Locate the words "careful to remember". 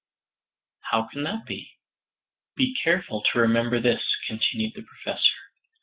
2.73-3.79